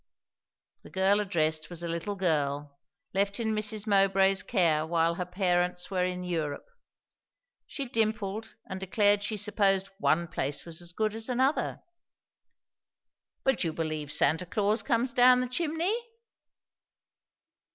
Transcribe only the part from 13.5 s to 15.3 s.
you believe Santa Claus comes